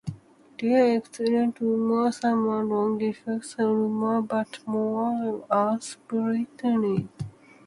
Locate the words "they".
0.59-0.73